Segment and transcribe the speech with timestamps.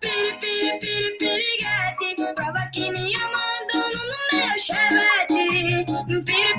[0.00, 2.34] Piri, piri, piri, piriguete.
[2.36, 5.40] Prova que me ama andando no meu chevette.
[5.48, 5.84] Piri,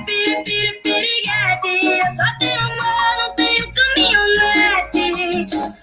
[0.06, 1.72] piri, piri, piriguete.
[1.88, 5.06] Eu só tenho mola, não tenho caminhonete.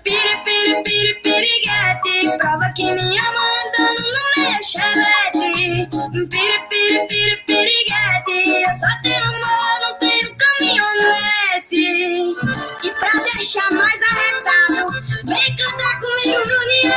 [0.04, 2.38] Piri, piri, piri, piriguete.
[2.38, 5.52] Prova que me ama andando no meu chevette.
[5.54, 8.36] Piri, piri, piri, piriguete.
[8.68, 9.67] Eu só tenho mola,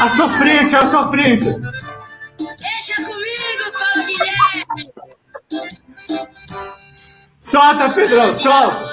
[0.02, 1.52] A sofrência, a sofrência.
[2.40, 4.94] Deixa comigo, fala Guilherme.
[7.40, 8.84] Solta, Pedrão, solta.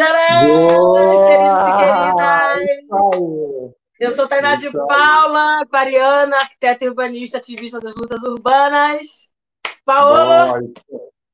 [0.00, 3.74] Tcharam, queridos e queridas!
[4.00, 4.72] Eu sou Tainá de.
[4.72, 9.30] Paula, aquariana, arquiteta urbanista, ativista das lutas urbanas.
[9.84, 10.58] Paola,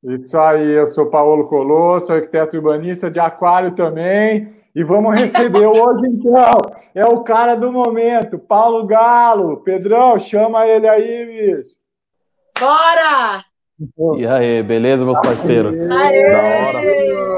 [0.03, 4.53] Isso aí, eu sou Paulo Colô, sou arquiteto urbanista de Aquário também.
[4.75, 6.50] E vamos receber hoje, então,
[6.92, 9.59] é o cara do momento, Paulo Galo.
[9.59, 11.77] Pedrão, chama ele aí, bicho.
[12.59, 13.44] bora!
[14.19, 15.89] E aí, beleza, meus parceiros?
[15.89, 16.33] Aê!
[16.33, 17.36] Da hora.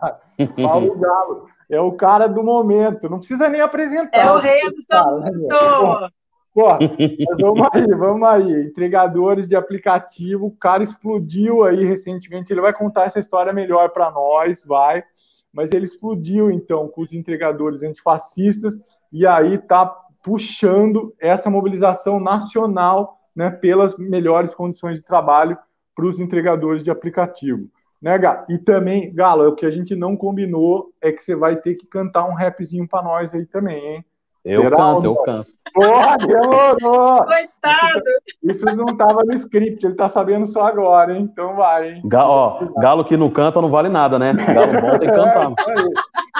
[0.00, 0.20] Senhora!
[0.56, 3.08] Paulo Galo, é o cara do momento.
[3.08, 4.18] Não precisa nem apresentar.
[4.18, 6.12] É o rei Cara, né, absoluto!
[6.52, 8.64] Pô, mas vamos aí, vamos aí.
[8.64, 12.52] Entregadores de aplicativo, o cara explodiu aí recentemente.
[12.52, 15.04] Ele vai contar essa história melhor para nós, vai.
[15.52, 18.80] Mas ele explodiu então com os entregadores antifascistas
[19.12, 19.86] e aí tá
[20.22, 25.56] puxando essa mobilização nacional, né, pelas melhores condições de trabalho
[25.94, 27.68] para os entregadores de aplicativo.
[28.00, 28.44] Né, Galo?
[28.48, 31.86] E também, Galo, o que a gente não combinou é que você vai ter que
[31.86, 34.04] cantar um rapzinho para nós aí também, hein?
[34.42, 35.50] Eu Será, canto, eu canto.
[35.74, 37.18] Porra, demorou!
[37.26, 38.02] Coitado!
[38.42, 41.28] Isso não estava no script, ele tá sabendo só agora, hein?
[41.30, 42.02] Então vai, hein?
[42.06, 44.32] Ga- ó, galo que não canta não vale nada, né?
[44.32, 45.52] Galo bom tem que cantar.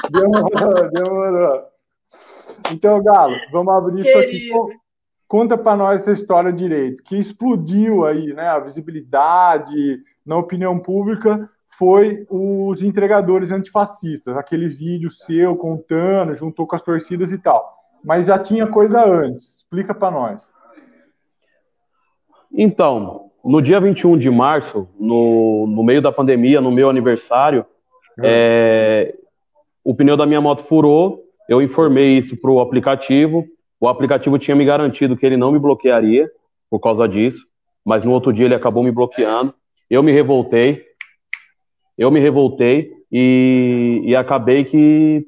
[0.03, 0.19] É.
[0.19, 1.63] Demorou, demorou.
[2.73, 4.31] Então, Galo, vamos abrir isso aqui.
[4.31, 4.55] Querido.
[4.55, 4.69] Con-
[5.29, 8.49] Conta para nós essa história direito, que explodiu aí, né?
[8.49, 16.77] A visibilidade na opinião pública foi os entregadores antifascistas, aquele vídeo seu contando, juntou com
[16.77, 17.69] as torcidas e tal.
[18.05, 19.57] Mas já tinha coisa antes.
[19.57, 20.43] Explica para nós.
[22.53, 27.67] Então, no dia 21 de março, no, no meio da pandemia, no meu aniversário,
[28.23, 29.17] é,
[29.83, 31.25] o pneu da minha moto furou.
[31.49, 33.45] Eu informei isso para o aplicativo.
[33.81, 36.31] O aplicativo tinha me garantido que ele não me bloquearia
[36.71, 37.45] por causa disso,
[37.85, 39.53] mas no outro dia ele acabou me bloqueando.
[39.91, 40.85] Eu me revoltei.
[41.99, 45.27] Eu me revoltei e, e acabei que,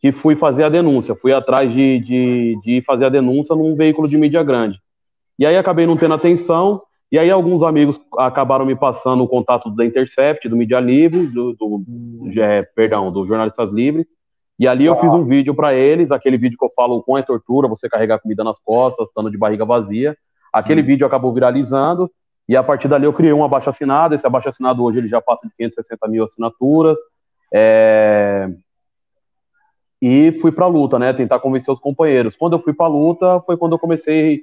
[0.00, 1.14] que fui fazer a denúncia.
[1.14, 4.78] Fui atrás de, de, de fazer a denúncia num veículo de mídia grande.
[5.38, 9.70] E aí acabei não tendo atenção, e aí alguns amigos acabaram me passando o contato
[9.70, 11.82] da Intercept, do Mídia Livre, do, do
[12.38, 14.06] é, perdão, do Jornalistas Livres,
[14.58, 14.96] e ali eu Ah.
[14.98, 18.18] fiz um vídeo para eles, aquele vídeo que eu falo com é tortura, você carregar
[18.18, 20.14] comida nas costas, estando de barriga vazia.
[20.52, 22.10] Aquele vídeo acabou viralizando,
[22.50, 25.54] e a partir dali eu criei um abaixo-assinado, esse abaixo-assinado hoje ele já passa de
[25.54, 26.98] 560 mil assinaturas,
[27.54, 28.50] é,
[30.02, 31.12] e fui para a luta, né?
[31.12, 32.34] Tentar convencer os companheiros.
[32.34, 34.38] Quando eu fui para a luta, foi quando eu comecei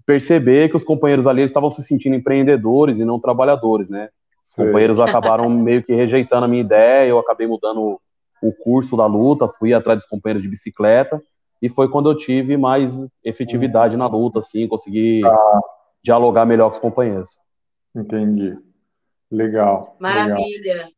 [0.00, 4.08] a perceber que os companheiros ali estavam se sentindo empreendedores e não trabalhadores, né?
[4.42, 8.00] Os companheiros acabaram meio que rejeitando a minha ideia, eu acabei mudando
[8.42, 11.22] o curso da luta, fui atrás dos companheiros de bicicleta,
[11.60, 15.20] e foi quando eu tive mais efetividade na luta, assim, consegui
[16.02, 17.38] dialogar melhor com os companheiros.
[17.94, 18.56] Entendi.
[19.30, 19.96] Legal.
[20.00, 20.28] legal.
[20.28, 20.88] Maravilha.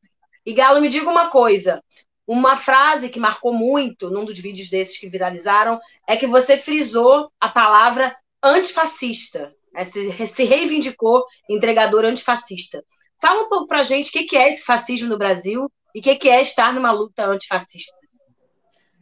[0.45, 1.83] E Galo, me diga uma coisa.
[2.27, 7.31] Uma frase que marcou muito num dos vídeos desses que viralizaram é que você frisou
[7.41, 9.55] a palavra antifascista.
[9.73, 9.85] né?
[9.85, 12.83] Se, se reivindicou entregador antifascista.
[13.21, 16.03] Fala um pouco pra gente o que que é esse fascismo no Brasil e o
[16.03, 17.95] que que é estar numa luta antifascista.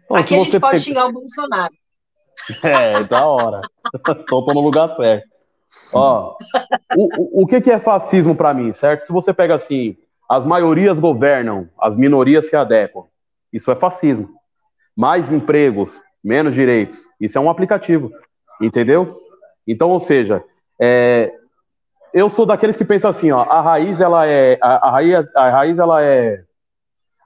[0.09, 1.73] Bom, Aqui a gente pode pe- xingar o Bolsonaro.
[2.63, 3.61] É, da hora.
[4.29, 5.29] Tô no lugar certo.
[5.93, 6.37] Ó,
[6.97, 9.07] o, o, o que, que é fascismo pra mim, certo?
[9.07, 9.97] Se você pega assim,
[10.29, 13.05] as maiorias governam, as minorias se adequam.
[13.53, 14.29] Isso é fascismo.
[14.97, 17.05] Mais empregos, menos direitos.
[17.21, 18.11] Isso é um aplicativo,
[18.61, 19.13] entendeu?
[19.67, 20.43] Então, ou seja,
[20.81, 21.33] é,
[22.13, 25.51] eu sou daqueles que pensam assim, ó, a raiz ela é, a, a raiz, a
[25.51, 26.43] raiz ela é,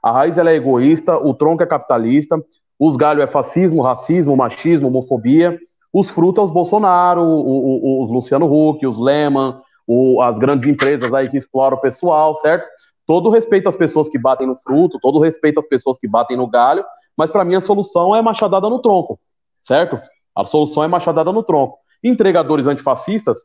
[0.01, 2.39] a raiz ela é egoísta, o tronco é capitalista,
[2.79, 5.59] os galhos é fascismo, racismo, machismo, homofobia.
[5.97, 11.13] Os frutos é Bolsonaro, o- o- os Luciano Huck, os Lehmann, o, as grandes empresas
[11.13, 12.67] aí que exploram o pessoal, certo?
[13.07, 16.47] Todo respeito às pessoas que batem no fruto, todo respeito às pessoas que batem no
[16.47, 16.83] galho,
[17.15, 19.17] mas para mim a solução é machadada no tronco,
[19.61, 19.97] certo?
[20.35, 21.77] A solução é machadada no tronco.
[22.03, 23.37] Entregadores antifascistas,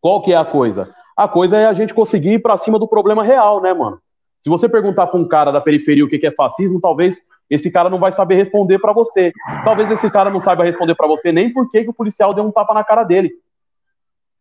[0.00, 0.92] qual que é a coisa?
[1.16, 4.00] A coisa é a gente conseguir ir para cima do problema real, né, mano?
[4.42, 7.20] Se você perguntar para um cara da periferia o que é fascismo, talvez
[7.50, 9.32] esse cara não vai saber responder para você.
[9.64, 12.52] Talvez esse cara não saiba responder para você nem por que o policial deu um
[12.52, 13.32] tapa na cara dele.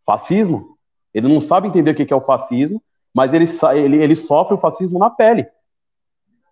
[0.05, 0.77] Fascismo?
[1.11, 4.59] Ele não sabe entender o que é o fascismo, mas ele, ele, ele sofre o
[4.59, 5.47] fascismo na pele.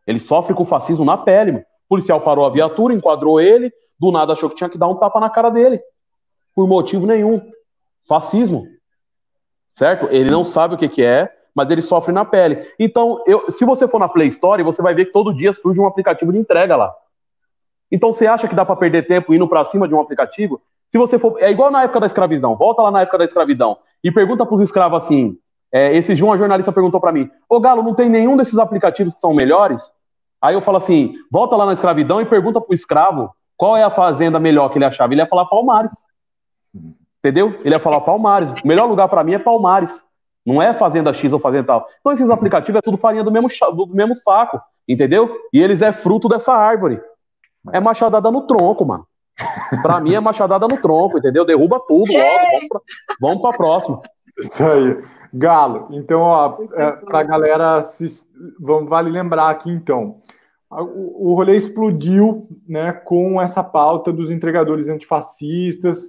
[0.07, 1.51] Ele sofre com o fascismo na pele.
[1.51, 1.65] Mano.
[1.85, 4.95] O policial parou a viatura, enquadrou ele, do nada achou que tinha que dar um
[4.95, 5.79] tapa na cara dele.
[6.55, 7.41] Por motivo nenhum.
[8.07, 8.65] Fascismo.
[9.75, 10.07] Certo?
[10.09, 12.67] Ele não sabe o que, que é, mas ele sofre na pele.
[12.79, 15.81] Então, eu, se você for na Play Store, você vai ver que todo dia surge
[15.81, 16.93] um aplicativo de entrega lá.
[17.91, 20.61] Então, você acha que dá para perder tempo indo para cima de um aplicativo?
[20.91, 21.35] Se você for.
[21.39, 22.55] É igual na época da escravidão.
[22.55, 25.35] Volta lá na época da escravidão e pergunta para os escravos assim.
[25.73, 29.15] É, esse dia uma jornalista perguntou para mim: Ô Galo, não tem nenhum desses aplicativos
[29.15, 29.91] que são melhores?
[30.39, 33.81] Aí eu falo assim: volta lá na escravidão e pergunta para o escravo qual é
[33.83, 35.11] a fazenda melhor que ele achava.
[35.11, 35.91] Ele ia falar Palmares.
[37.19, 37.59] Entendeu?
[37.65, 38.51] Ele ia falar Palmares.
[38.63, 40.06] O melhor lugar para mim é Palmares.
[40.47, 41.87] Não é fazenda X ou fazenda tal.
[41.99, 45.29] Então esses aplicativos é tudo farinha do mesmo, do mesmo saco, entendeu?
[45.51, 47.01] E eles é fruto dessa árvore.
[47.73, 49.05] É machadada no tronco, mano.
[49.81, 51.43] Pra mim é machadada no tronco, entendeu?
[51.45, 52.49] Derruba tudo logo.
[52.53, 52.81] Vamos pra,
[53.19, 54.01] vamos pra próxima.
[54.39, 55.03] Isso aí.
[55.33, 58.07] Galo, então, ó, é, pra galera, se,
[58.57, 60.19] vamos, vale lembrar aqui, então,
[60.71, 66.05] o, o rolê explodiu, né, com essa pauta dos entregadores antifascistas,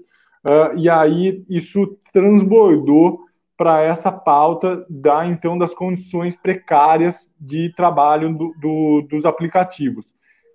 [0.47, 3.28] uh, e aí isso transbordou
[3.59, 10.07] para essa pauta da então das condições precárias de trabalho do, do, dos aplicativos.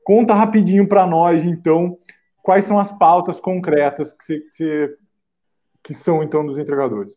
[0.06, 1.98] Conta rapidinho para nós, então,
[2.42, 4.96] quais são as pautas concretas que, você,
[5.84, 7.14] que são então dos entregadores.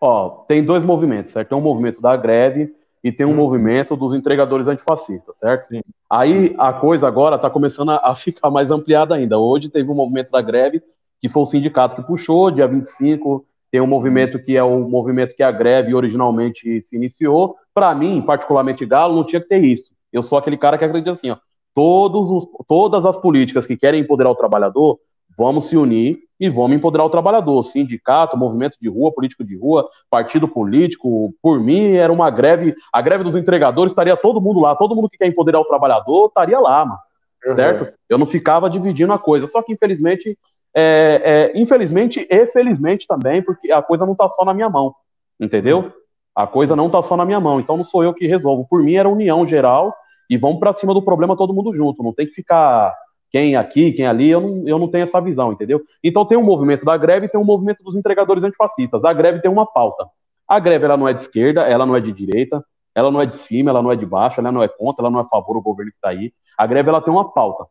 [0.00, 1.48] Ó, tem dois movimentos, certo?
[1.48, 2.72] Tem um movimento da greve
[3.02, 3.36] e tem um hum.
[3.36, 5.66] movimento dos entregadores antifascistas, certo?
[5.66, 5.80] Sim.
[6.08, 9.36] Aí a coisa agora está começando a, a ficar mais ampliada ainda.
[9.36, 10.80] Hoje teve um movimento da greve
[11.20, 13.44] que foi o sindicato que puxou, dia 25
[13.76, 17.56] tem um movimento que é o movimento que a greve originalmente se iniciou.
[17.74, 19.92] Para mim, particularmente Galo, não tinha que ter isso.
[20.10, 21.36] Eu sou aquele cara que acredita assim, ó,
[21.74, 24.98] todos os, todas as políticas que querem empoderar o trabalhador,
[25.36, 27.62] vamos se unir e vamos empoderar o trabalhador.
[27.64, 31.34] Sindicato, movimento de rua, político de rua, partido político.
[31.42, 32.74] Por mim, era uma greve.
[32.90, 34.74] A greve dos entregadores estaria todo mundo lá.
[34.74, 36.98] Todo mundo que quer empoderar o trabalhador estaria lá, mano.
[37.44, 37.54] Uhum.
[37.54, 37.92] Certo?
[38.08, 39.46] Eu não ficava dividindo a coisa.
[39.46, 40.38] Só que, infelizmente,
[40.78, 44.94] é, é, infelizmente e felizmente também, porque a coisa não está só na minha mão,
[45.40, 45.90] entendeu?
[46.34, 48.66] A coisa não está só na minha mão, então não sou eu que resolvo.
[48.68, 49.94] Por mim era união geral
[50.28, 52.02] e vamos para cima do problema todo mundo junto.
[52.02, 52.94] Não tem que ficar
[53.30, 55.80] quem aqui, quem ali, eu não, eu não tenho essa visão, entendeu?
[56.04, 59.02] Então tem um movimento da greve e tem um movimento dos entregadores antifascistas.
[59.02, 60.06] A greve tem uma pauta.
[60.46, 62.62] A greve ela não é de esquerda, ela não é de direita,
[62.94, 65.10] ela não é de cima, ela não é de baixo, ela não é contra, ela
[65.10, 66.34] não é a favor do governo que está aí.
[66.58, 67.64] A greve ela tem uma pauta.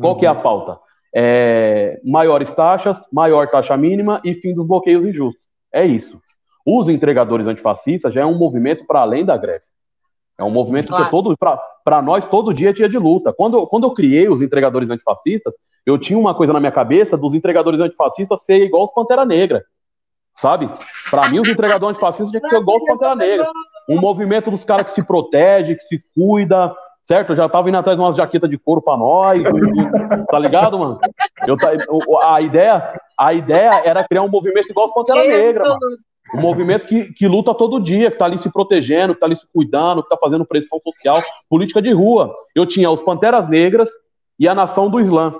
[0.00, 0.18] Qual uhum.
[0.18, 0.78] que é a pauta?
[1.14, 5.42] É, maiores taxas, maior taxa mínima e fim dos bloqueios injustos.
[5.72, 6.20] É isso.
[6.66, 9.64] Os entregadores antifascistas já é um movimento para além da greve.
[10.38, 11.04] É um movimento claro.
[11.04, 13.32] que todo para nós todo dia é dia de luta.
[13.32, 15.52] Quando, quando eu criei os entregadores antifascistas,
[15.84, 19.64] eu tinha uma coisa na minha cabeça dos entregadores antifascistas ser igual os Pantera Negra.
[20.34, 20.70] Sabe?
[21.10, 23.50] Para mim, os entregadores antifascistas tinham que ser igual os Pantera Negra.
[23.88, 27.30] Um movimento dos caras que se protege, que se cuida, certo?
[27.30, 29.42] Eu já tava indo atrás de umas jaquetas de couro pra nós,
[30.30, 30.98] tá ligado, mano?
[31.46, 31.56] Eu,
[32.20, 35.98] a, ideia, a ideia era criar um movimento igual os Pantera Negra, mano.
[36.34, 39.36] Um movimento que, que luta todo dia, que tá ali se protegendo, que tá ali
[39.36, 42.34] se cuidando, que tá fazendo pressão social, política de rua.
[42.54, 43.90] Eu tinha os Panteras Negras
[44.38, 45.34] e a Nação do Islã.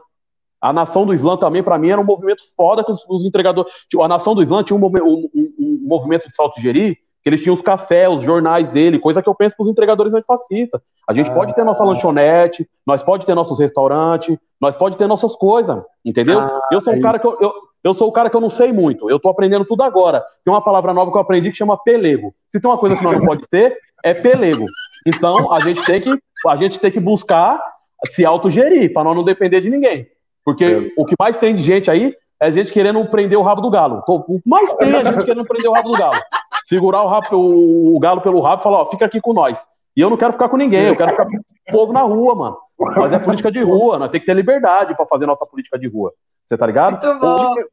[0.61, 3.73] A Nação do Islã também, para mim, era um movimento foda que os, os entregadores.
[3.89, 7.29] Tipo, a Nação do Islã tinha um, um, um, um movimento de salto geri que
[7.29, 10.81] eles tinham os cafés, os jornais dele, coisa que eu penso para os entregadores antifascistas.
[11.09, 15.07] A gente ah, pode ter nossa lanchonete, nós pode ter nossos restaurantes, nós pode ter
[15.07, 16.41] nossas coisas, entendeu?
[16.41, 17.53] Ah, eu sou um cara que eu, eu,
[17.85, 20.25] eu, sou o cara que eu não sei muito, eu tô aprendendo tudo agora.
[20.45, 22.35] Tem uma palavra nova que eu aprendi que chama pelego.
[22.49, 24.65] Se tem uma coisa que nós não pode ter, é pelego.
[25.07, 26.11] Então a gente tem que
[26.47, 27.61] a gente tem que buscar
[28.07, 30.09] se autogerir para nós não depender de ninguém.
[30.45, 30.91] Porque é.
[30.97, 34.03] o que mais tem de gente aí é gente querendo prender o rabo do galo.
[34.07, 36.19] O mais tem é gente querendo prender o rabo do galo
[36.65, 39.59] segurar o, rabo, o, o galo pelo rabo e falar, ó, fica aqui com nós.
[39.97, 42.35] E eu não quero ficar com ninguém, eu quero ficar com o povo na rua,
[42.35, 42.57] mano.
[42.79, 45.87] Mas é política de rua, nós temos que ter liberdade para fazer nossa política de
[45.87, 46.13] rua.
[46.45, 47.05] Você tá ligado?
[47.05, 47.67] Hoje,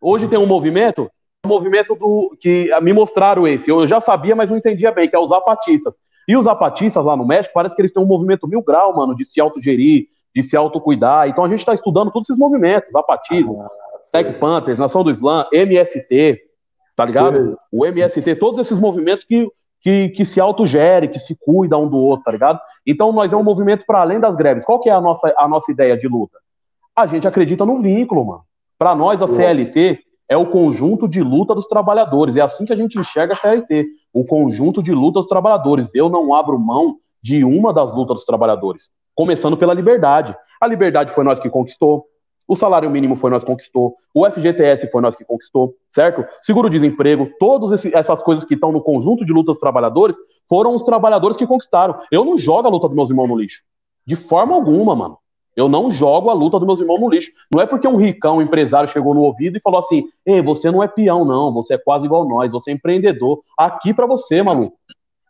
[0.00, 1.10] hoje, tem um movimento,
[1.44, 3.70] um movimento do que me mostraram esse.
[3.70, 5.94] Eu já sabia, mas não entendia bem, que é os zapatistas.
[6.28, 9.16] E os zapatistas lá no México, parece que eles têm um movimento mil grau, mano,
[9.16, 11.28] de se autogerir, de se autocuidar.
[11.28, 13.68] Então a gente está estudando todos esses movimentos, zapatismo, ah,
[14.10, 16.40] Tech Panthers, Nação do Islã, MST,
[16.96, 17.50] Tá ligado?
[17.50, 17.56] Sim.
[17.70, 19.48] O MST, todos esses movimentos que,
[19.80, 22.60] que, que se autogere, que se cuida um do outro, tá ligado?
[22.86, 24.64] Então nós é um movimento para além das greves.
[24.64, 26.38] Qual que é a nossa, a nossa ideia de luta?
[26.94, 28.42] A gente acredita no vínculo, mano.
[28.78, 32.36] Para nós, a CLT é o conjunto de luta dos trabalhadores.
[32.36, 35.88] É assim que a gente enxerga a CLT, o conjunto de luta dos trabalhadores.
[35.94, 40.36] Eu não abro mão de uma das lutas dos trabalhadores, começando pela liberdade.
[40.60, 42.06] A liberdade foi nós que conquistou,
[42.46, 46.24] o salário mínimo foi nós que conquistou, o FGTS foi nós que conquistou, certo?
[46.42, 50.16] Seguro-desemprego, todas essas coisas que estão no conjunto de lutas dos trabalhadores
[50.48, 51.98] foram os trabalhadores que conquistaram.
[52.10, 53.62] Eu não jogo a luta dos meus irmãos no lixo.
[54.06, 55.18] De forma alguma, mano.
[55.54, 57.30] Eu não jogo a luta dos meus irmãos no lixo.
[57.52, 60.70] Não é porque um ricão, um empresário chegou no ouvido e falou assim: Ei, você
[60.70, 61.52] não é peão, não.
[61.52, 62.50] Você é quase igual nós.
[62.52, 63.42] Você é empreendedor.
[63.56, 64.76] Aqui para você, maluco.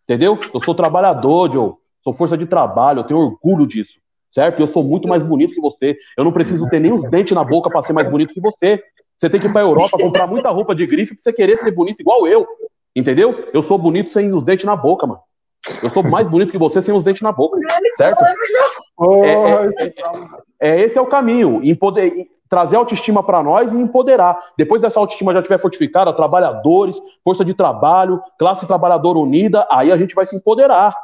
[0.04, 0.38] Entendeu?
[0.54, 1.72] Eu sou trabalhador, Joe.
[2.02, 3.00] Sou força de trabalho.
[3.00, 4.00] Eu tenho orgulho disso.
[4.30, 4.60] Certo?
[4.60, 5.96] Eu sou muito mais bonito que você.
[6.16, 8.82] Eu não preciso ter nem os dentes na boca para ser mais bonito que você.
[9.18, 11.70] Você tem que ir pra Europa comprar muita roupa de grife pra você querer ser
[11.70, 12.46] bonito igual eu.
[12.96, 13.48] Entendeu?
[13.52, 15.20] Eu sou bonito sem os dentes na boca, mano.
[15.82, 17.56] Eu sou mais bonito que você sem os dentes na boca.
[17.94, 18.24] Certo?
[18.24, 19.94] É, é, é,
[20.60, 21.60] é, esse é o caminho.
[21.62, 22.12] Empoder,
[22.48, 24.38] trazer autoestima para nós e empoderar.
[24.58, 29.96] Depois dessa autoestima já estiver fortificada, trabalhadores, força de trabalho, classe trabalhadora unida, aí a
[29.96, 30.94] gente vai se empoderar.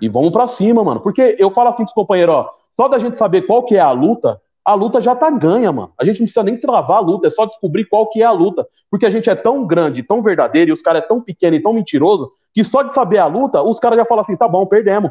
[0.00, 1.00] E vamos para cima, mano.
[1.00, 3.80] Porque eu falo assim com os companheiros, ó, só da gente saber qual que é
[3.80, 5.92] a luta, a luta já tá ganha, mano.
[5.98, 8.32] A gente não precisa nem travar a luta, é só descobrir qual que é a
[8.32, 8.66] luta.
[8.90, 11.62] Porque a gente é tão grande, tão verdadeiro, e os caras é tão pequeno e
[11.62, 14.66] tão mentiroso, que só de saber a luta, os caras já falam assim, tá bom,
[14.66, 15.10] perdemos.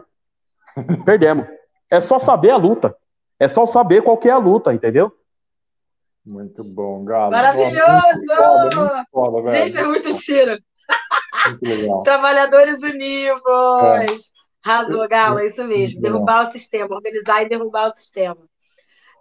[1.05, 1.45] perdemos.
[1.89, 2.95] É só saber a luta.
[3.39, 5.11] É só saber qual que é a luta, entendeu?
[6.25, 7.31] Muito bom, Galo.
[7.31, 8.25] Maravilhoso!
[8.35, 10.59] Foda, foda, Gente, é muito tiro.
[11.63, 13.41] Muito Trabalhadores Unidos.
[13.43, 14.38] É.
[14.63, 16.01] Arrasou, Galo, é isso mesmo.
[16.01, 18.37] Derrubar o sistema, organizar e derrubar o sistema.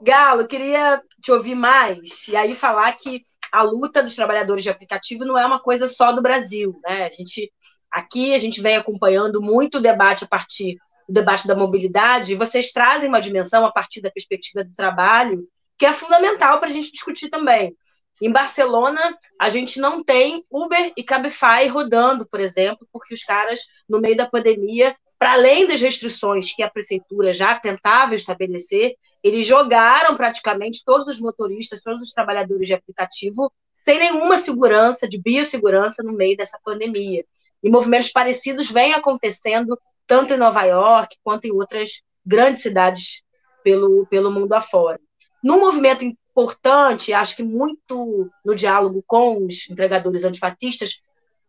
[0.00, 5.24] Galo, queria te ouvir mais e aí falar que a luta dos trabalhadores de aplicativo
[5.24, 7.04] não é uma coisa só do Brasil, né?
[7.04, 7.52] A gente
[7.90, 10.76] aqui a gente vem acompanhando muito o debate a partir
[11.08, 15.48] do debate da mobilidade, e vocês trazem uma dimensão a partir da perspectiva do trabalho
[15.78, 17.74] que é fundamental para a gente discutir também.
[18.20, 19.00] Em Barcelona,
[19.40, 24.16] a gente não tem Uber e Cabify rodando, por exemplo, porque os caras, no meio
[24.16, 30.84] da pandemia, para além das restrições que a prefeitura já tentava estabelecer, eles jogaram praticamente
[30.84, 33.52] todos os motoristas, todos os trabalhadores de aplicativo
[33.84, 37.24] sem nenhuma segurança, de biossegurança no meio dessa pandemia.
[37.62, 43.22] E movimentos parecidos vêm acontecendo tanto em Nova York quanto em outras grandes cidades
[43.64, 45.00] pelo, pelo mundo afora.
[45.42, 51.00] Num movimento importante, acho que muito no diálogo com os entregadores antifascistas,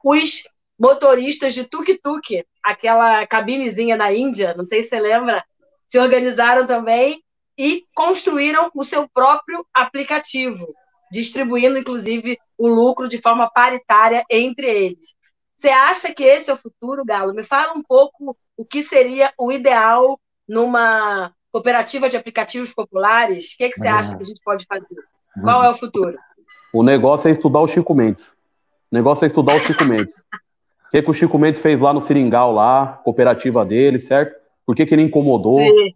[0.04, 0.44] os
[0.80, 5.44] motoristas de tuk-tuk, aquela cabinezinha na Índia, não sei se você lembra,
[5.88, 7.22] se organizaram também
[7.58, 10.74] e construíram o seu próprio aplicativo,
[11.12, 15.16] distribuindo, inclusive, o lucro de forma paritária entre eles.
[15.58, 17.34] Você acha que esse é o futuro, Galo?
[17.34, 20.18] Me fala um pouco o que seria o ideal
[20.48, 23.54] numa cooperativa de aplicativos populares.
[23.54, 23.92] O que, é que você é.
[23.92, 24.88] acha que a gente pode fazer?
[25.42, 26.18] Qual é o futuro?
[26.72, 28.38] O negócio é estudar o Chico Mendes.
[28.90, 30.24] O negócio é estudar o Chico Mendes.
[30.90, 34.36] O que, que o Chico Mendes fez lá no Seringal, lá, cooperativa dele, certo?
[34.66, 35.56] Por que, que ele incomodou?
[35.56, 35.94] Sim.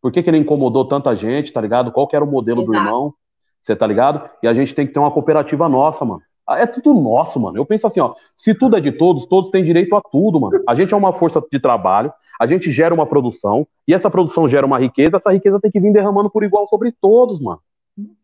[0.00, 1.92] Por que, que ele incomodou tanta gente, tá ligado?
[1.92, 2.72] Qual que era o modelo Exato.
[2.72, 3.14] do irmão?
[3.60, 4.28] Você tá ligado?
[4.42, 6.22] E a gente tem que ter uma cooperativa nossa, mano.
[6.48, 7.58] Ah, é tudo nosso, mano.
[7.58, 10.62] Eu penso assim, ó, se tudo é de todos, todos têm direito a tudo, mano.
[10.66, 14.48] A gente é uma força de trabalho, a gente gera uma produção, e essa produção
[14.48, 17.60] gera uma riqueza, essa riqueza tem que vir derramando por igual sobre todos, mano.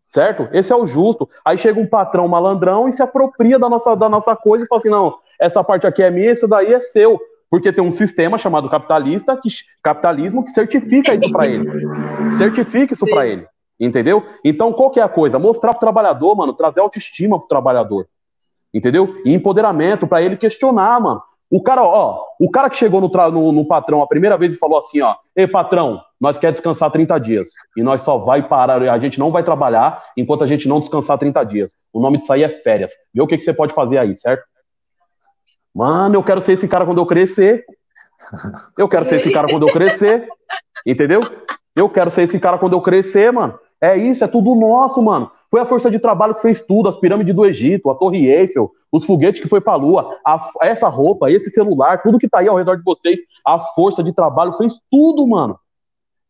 [0.08, 0.48] Certo?
[0.52, 1.28] Esse é o justo.
[1.44, 4.80] Aí chega um patrão malandrão e se apropria da nossa, da nossa coisa e fala
[4.80, 7.20] assim: não, essa parte aqui é minha, isso daí é seu.
[7.50, 9.48] Porque tem um sistema chamado capitalista, que,
[9.82, 12.32] capitalismo, que certifica isso para ele.
[12.32, 13.46] Certifica isso para ele.
[13.78, 14.24] Entendeu?
[14.44, 15.38] Então, qual que é a coisa?
[15.38, 18.08] Mostrar pro trabalhador, mano, trazer autoestima pro trabalhador.
[18.74, 19.20] Entendeu?
[19.24, 21.22] E empoderamento para ele questionar, mano.
[21.48, 24.58] O cara, ó, o cara que chegou no, no, no, patrão a primeira vez e
[24.58, 27.50] falou assim, ó, ei, patrão, nós quer descansar 30 dias.
[27.76, 31.16] E nós só vai parar, a gente não vai trabalhar enquanto a gente não descansar
[31.18, 31.70] 30 dias.
[31.92, 32.92] O nome disso aí é férias.
[33.14, 34.44] Vê o que, que você pode fazer aí, certo?
[35.76, 37.66] Mano, eu quero ser esse cara quando eu crescer.
[38.78, 40.26] Eu quero ser esse cara quando eu crescer.
[40.86, 41.20] Entendeu?
[41.74, 43.58] Eu quero ser esse cara quando eu crescer, mano.
[43.78, 45.30] É isso, é tudo nosso, mano.
[45.50, 48.72] Foi a força de trabalho que fez tudo, as pirâmides do Egito, a Torre Eiffel,
[48.90, 52.38] os foguetes que foi para a Lua, a, essa roupa, esse celular, tudo que tá
[52.38, 55.58] aí ao redor de vocês, a força de trabalho fez tudo, mano.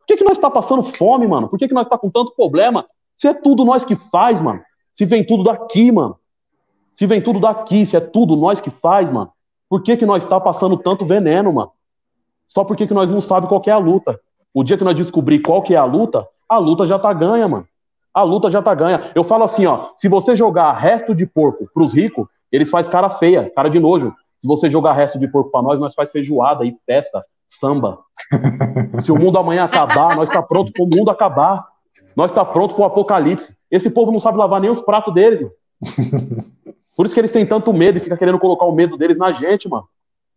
[0.01, 1.49] Por que, que nós tá passando fome, mano?
[1.49, 2.85] Por que, que nós tá com tanto problema?
[3.17, 4.61] Se é tudo nós que faz, mano.
[4.93, 6.19] Se vem tudo daqui, mano.
[6.97, 9.31] Se vem tudo daqui, se é tudo nós que faz, mano.
[9.69, 11.73] Por que, que nós está passando tanto veneno, mano?
[12.49, 14.19] Só porque que nós não sabemos qual é a luta.
[14.55, 17.47] O dia que nós descobrir qual que é a luta, a luta já tá ganha,
[17.47, 17.67] mano.
[18.15, 19.11] A luta já tá ganha.
[19.15, 23.11] Eu falo assim, ó, se você jogar resto de porco pros ricos, Eles fazem cara
[23.11, 24.13] feia, cara de nojo.
[24.41, 27.99] Se você jogar resto de porco pra nós, nós faz feijoada e festa, samba.
[29.05, 31.67] Se o mundo amanhã acabar, nós tá pronto pro mundo acabar.
[32.15, 33.55] Nós tá pronto pro apocalipse.
[33.71, 35.53] Esse povo não sabe lavar nem os pratos deles, mano.
[36.97, 39.31] Por isso que eles têm tanto medo e fica querendo colocar o medo deles na
[39.31, 39.87] gente, mano.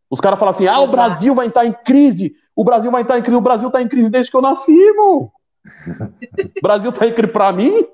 [0.09, 2.35] Os caras falam assim: ah, o Brasil vai entrar em crise.
[2.55, 3.37] O Brasil vai entrar em crise.
[3.37, 5.31] O Brasil tá em crise desde que eu nasci, irmão.
[6.57, 7.85] O Brasil tá em crise pra mim?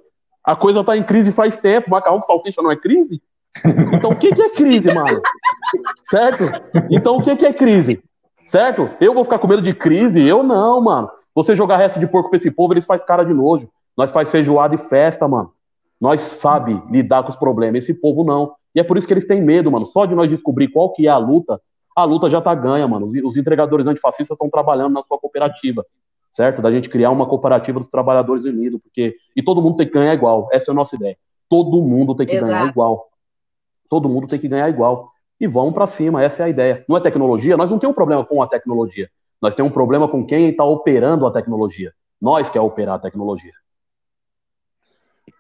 [0.44, 1.90] A coisa tá em crise faz tempo.
[1.90, 3.22] Macarrão com salsicha não é crise?
[3.94, 5.22] Então o que, que é crise, mano?
[6.10, 6.44] Certo?
[6.90, 8.04] Então o que, que é crise?
[8.48, 8.90] Certo?
[9.00, 10.22] Eu vou ficar com medo de crise?
[10.22, 11.10] Eu não, mano.
[11.34, 13.70] Você jogar resto de porco pra esse povo, eles fazem cara de nojo.
[13.98, 15.52] Nós faz feijoada e festa, mano.
[16.00, 17.84] Nós sabe lidar com os problemas.
[17.84, 18.54] Esse povo não.
[18.74, 19.86] E é por isso que eles têm medo, mano.
[19.88, 21.60] Só de nós descobrir qual que é a luta,
[21.96, 23.12] a luta já tá ganha, mano.
[23.24, 25.86] Os entregadores antifascistas estão trabalhando na sua cooperativa,
[26.30, 26.62] certo?
[26.62, 30.14] Da gente criar uma cooperativa dos trabalhadores unidos, porque e todo mundo tem que ganhar
[30.14, 30.50] igual.
[30.52, 31.18] Essa é a nossa ideia.
[31.50, 32.52] Todo mundo tem que Exato.
[32.52, 33.08] ganhar igual.
[33.90, 35.10] Todo mundo tem que ganhar igual.
[35.40, 36.84] E vamos para cima, essa é a ideia.
[36.88, 39.10] Não é tecnologia, nós não temos um problema com a tecnologia.
[39.42, 41.94] Nós temos um problema com quem está operando a tecnologia.
[42.22, 43.54] Nós quer operar a tecnologia.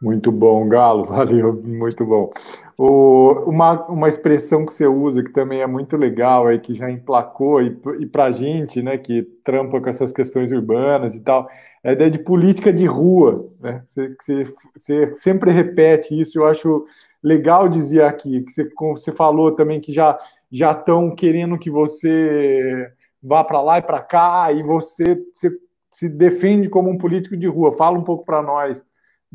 [0.02, 2.32] Muito bom, Galo, valeu, muito bom.
[2.78, 6.92] O, uma, uma expressão que você usa que também é muito legal, aí, que já
[6.92, 11.48] emplacou, e, e para a gente, né, que trampa com essas questões urbanas e tal,
[11.84, 13.50] é a ideia de política de rua.
[13.60, 13.82] Né?
[13.86, 16.86] Você, você, você sempre repete isso, eu acho
[17.24, 20.18] legal dizer aqui, que você, você falou também que já
[20.52, 22.90] já estão querendo que você
[23.22, 25.50] vá para lá e para cá, e você, você
[25.90, 27.72] se defende como um político de rua.
[27.72, 28.86] Fala um pouco para nós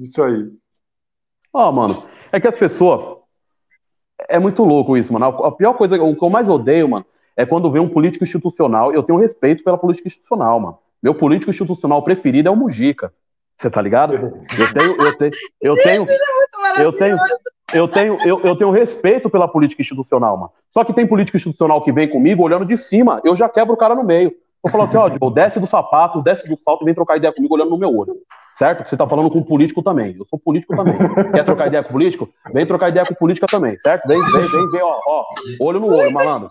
[0.00, 0.50] disso aí?
[1.52, 2.02] Ó, oh, mano,
[2.32, 3.18] é que as pessoas.
[4.28, 5.26] É muito louco isso, mano.
[5.26, 8.92] A pior coisa, o que eu mais odeio, mano, é quando vem um político institucional.
[8.92, 10.78] Eu tenho respeito pela política institucional, mano.
[11.02, 13.12] Meu político institucional preferido é o Mujica.
[13.56, 14.14] Você tá ligado?
[14.14, 17.18] Eu tenho, eu tenho, eu tenho, é eu tenho,
[17.72, 20.52] eu tenho, eu, eu tenho respeito pela política institucional, mano.
[20.72, 23.76] Só que tem político institucional que vem comigo olhando de cima, eu já quebro o
[23.76, 24.34] cara no meio.
[24.62, 27.32] Eu falo assim, ó, Joe, desce do sapato, desce do salto e vem trocar ideia
[27.32, 28.14] comigo olhando no meu olho.
[28.54, 28.84] Certo?
[28.84, 30.14] Que você tá falando com um político também.
[30.18, 30.94] Eu sou político também.
[31.32, 32.28] Quer trocar ideia com político?
[32.52, 34.06] Vem trocar ideia com política também, certo?
[34.06, 35.24] Vem, vem, vem, vem, ó, ó.
[35.60, 36.48] Olho no olho, malandro.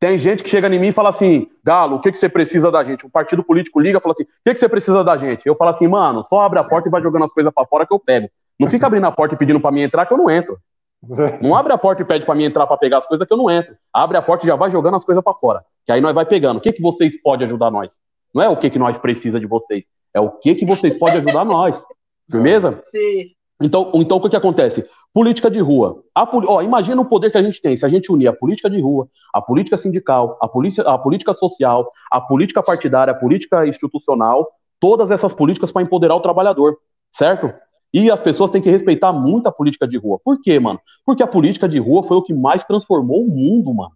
[0.00, 2.70] Tem gente que chega em mim e fala assim, Galo, o que, que você precisa
[2.70, 3.04] da gente?
[3.04, 5.46] O partido político liga e fala assim, o que, que você precisa da gente?
[5.46, 7.86] Eu falo assim, mano, só abre a porta e vai jogando as coisas para fora
[7.86, 8.28] que eu pego.
[8.58, 10.58] Não fica abrindo a porta e pedindo para mim entrar que eu não entro.
[11.40, 13.36] Não abre a porta e pede para mim entrar para pegar as coisas que eu
[13.36, 13.76] não entro.
[13.92, 15.64] Abre a porta e já vai jogando as coisas para fora.
[15.88, 16.58] Que aí nós vai pegando.
[16.58, 17.98] O que, que vocês podem ajudar nós?
[18.34, 19.84] Não é o que, que nós precisa de vocês.
[20.12, 21.82] É o que, que vocês podem ajudar nós.
[22.30, 22.82] Firmeza?
[22.90, 23.30] Sim.
[23.62, 24.84] Então, então o que, que acontece?
[25.14, 26.02] Política de rua.
[26.14, 28.68] A, ó, imagina o poder que a gente tem se a gente unir a política
[28.68, 33.66] de rua, a política sindical, a, polícia, a política social, a política partidária, a política
[33.66, 34.46] institucional,
[34.78, 36.76] todas essas políticas para empoderar o trabalhador,
[37.10, 37.50] certo?
[37.94, 40.20] E as pessoas têm que respeitar muito a política de rua.
[40.22, 40.78] Por quê, mano?
[41.06, 43.92] Porque a política de rua foi o que mais transformou o mundo, mano.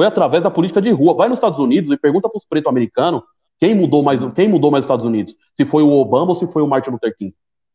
[0.00, 1.12] Foi através da política de rua.
[1.12, 3.22] Vai nos Estados Unidos e pergunta para os pretos americanos
[3.58, 5.36] quem mudou mais, quem mudou mais os Estados Unidos?
[5.54, 7.34] Se foi o Obama ou se foi o Martin Luther King?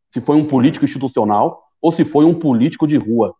[0.09, 3.35] Se foi um político institucional ou se foi um político de rua?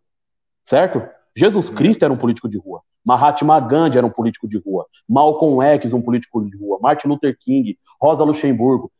[0.64, 1.02] Certo?
[1.34, 2.80] Jesus Cristo era um político de rua.
[3.04, 4.86] Mahatma Gandhi era um político de rua.
[5.08, 6.78] Malcolm X, um político de rua.
[6.80, 8.92] Martin Luther King, Rosa Luxemburgo,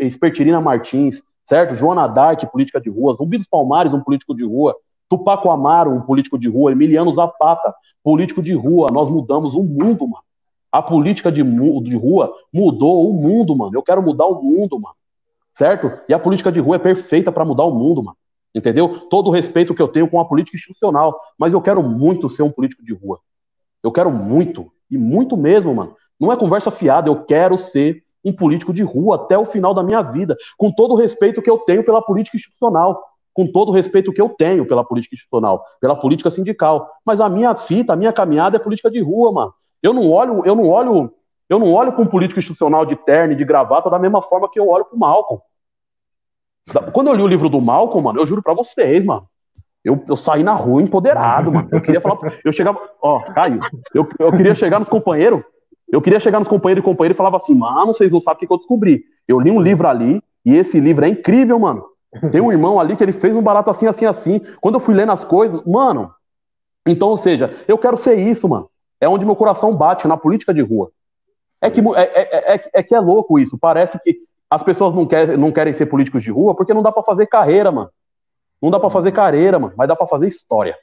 [0.00, 1.74] Espertirina Martins, certo?
[1.74, 4.76] Joana Dark, política de rua, Zumbi dos Palmares, um político de rua,
[5.12, 10.08] Tupac Amaro, um político de rua, Emiliano Zapata, político de rua, nós mudamos o mundo,
[10.08, 10.24] mano.
[10.72, 13.72] A política de, de rua mudou o mundo, mano.
[13.74, 14.96] Eu quero mudar o mundo, mano.
[15.52, 16.00] Certo?
[16.08, 18.16] E a política de rua é perfeita para mudar o mundo, mano.
[18.54, 19.00] Entendeu?
[19.10, 22.42] Todo o respeito que eu tenho com a política institucional, mas eu quero muito ser
[22.42, 23.18] um político de rua.
[23.82, 25.94] Eu quero muito, e muito mesmo, mano.
[26.18, 29.82] Não é conversa fiada, eu quero ser um político de rua até o final da
[29.82, 33.72] minha vida, com todo o respeito que eu tenho pela política institucional, com todo o
[33.72, 36.88] respeito que eu tenho pela política institucional, pela política sindical.
[37.04, 39.54] Mas a minha fita, a minha caminhada é política de rua, mano.
[39.82, 41.12] Eu não olho, eu não olho,
[41.48, 44.60] eu não olho um político institucional de terno e de gravata da mesma forma que
[44.60, 45.42] eu olho para o Malcolm.
[46.92, 49.26] Quando eu li o livro do Malcolm, mano, eu juro para vocês, mano.
[49.84, 51.68] Eu, eu saí na rua empoderado, mano.
[51.72, 52.18] Eu queria falar.
[52.44, 52.78] Eu chegava.
[53.00, 53.60] Ó, Caio,
[53.92, 55.42] eu, eu queria chegar nos companheiros
[55.92, 58.48] eu queria chegar nos companheiros e companheiros e falava assim, mano, vocês não sabem o
[58.48, 59.04] que eu descobri.
[59.28, 61.84] Eu li um livro ali, e esse livro é incrível, mano.
[62.30, 64.40] Tem um irmão ali que ele fez um barato assim, assim, assim.
[64.60, 66.12] Quando eu fui lendo as coisas, mano.
[66.86, 68.68] Então, ou seja, eu quero ser isso, mano.
[69.00, 70.90] É onde meu coração bate, na política de rua.
[71.60, 73.56] É que é, é, é, é que é louco isso.
[73.58, 74.20] Parece que
[74.50, 77.26] as pessoas não, quer, não querem ser políticos de rua porque não dá para fazer
[77.26, 77.90] carreira, mano.
[78.60, 80.76] Não dá para fazer carreira, mano, mas dá para fazer história.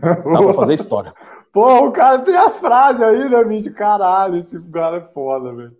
[0.00, 1.14] Dá pra fazer história.
[1.52, 3.72] Pô, o cara tem as frases aí, né, bicho?
[3.72, 5.72] Caralho, esse cara é foda, velho.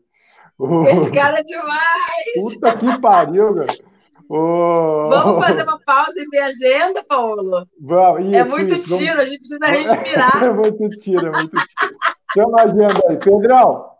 [0.89, 2.55] Esse cara é demais!
[2.55, 3.94] Puta que pariu, velho.
[4.29, 7.67] Ô, Vamos fazer uma pausa e ver a agenda, Paulo?
[7.81, 10.33] Vamos, é isso, muito isso, tiro, vamos- a gente precisa respirar.
[10.45, 11.97] É muito tiro, é muito tiro.
[12.35, 13.17] Chama a agenda aí.
[13.19, 13.91] Pedrão,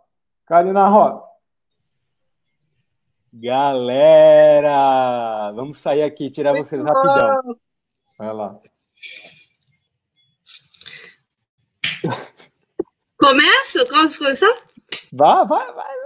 [0.45, 1.23] Karina Rosa.
[3.37, 7.41] Galera, vamos sair aqui, tirar vocês Muito rapidão.
[7.43, 7.55] bom.
[8.17, 8.57] Vai lá.
[13.17, 13.85] Começo?
[13.89, 14.53] Posso começar?
[15.13, 16.04] Vai, vai, vai.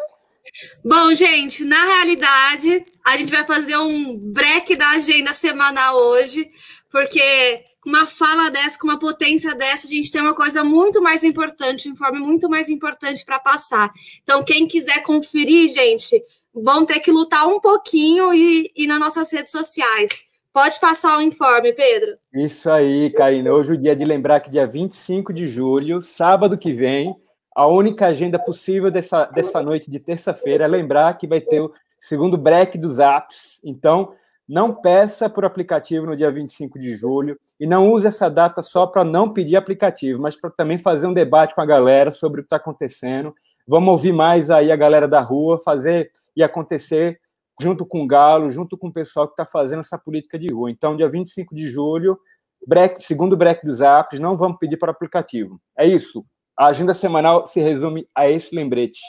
[0.83, 6.49] Bom, gente, na realidade, a gente vai fazer um break da agenda semanal hoje,
[6.89, 11.01] porque com uma fala dessa, com uma potência dessa, a gente tem uma coisa muito
[11.01, 13.91] mais importante, um informe muito mais importante para passar.
[14.23, 19.31] Então, quem quiser conferir, gente, vão ter que lutar um pouquinho e ir nas nossas
[19.31, 20.29] redes sociais.
[20.51, 22.17] Pode passar o informe, Pedro.
[22.33, 23.53] Isso aí, Karina.
[23.53, 27.15] Hoje é o dia de lembrar que dia 25 de julho, sábado que vem,
[27.55, 31.73] a única agenda possível dessa, dessa noite de terça-feira é lembrar que vai ter o
[31.97, 33.59] segundo break dos apps.
[33.63, 34.13] Então,
[34.47, 38.87] não peça por aplicativo no dia 25 de julho e não use essa data só
[38.87, 42.43] para não pedir aplicativo, mas para também fazer um debate com a galera sobre o
[42.43, 43.35] que está acontecendo.
[43.67, 47.19] Vamos ouvir mais aí a galera da rua, fazer e acontecer
[47.61, 50.71] junto com o Galo, junto com o pessoal que está fazendo essa política de rua.
[50.71, 52.17] Então, dia 25 de julho,
[52.65, 55.59] break, segundo break dos apps, não vamos pedir para aplicativo.
[55.77, 56.25] É isso.
[56.59, 58.99] A agenda semanal se resume a esse lembrete.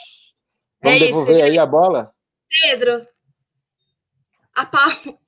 [0.81, 1.49] Vamos É isso, devolver gente.
[1.51, 2.13] aí a bola?
[2.61, 3.05] Pedro,
[4.55, 5.19] a pau.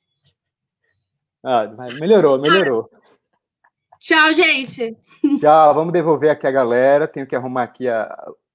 [1.45, 1.67] Ah,
[1.99, 2.89] melhorou, melhorou.
[3.99, 4.95] Tchau, gente.
[5.39, 7.07] Tchau, vamos devolver aqui a galera.
[7.09, 8.05] Tenho que arrumar aqui a-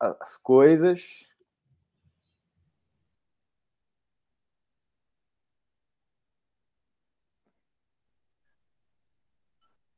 [0.01, 1.01] a- as coisas.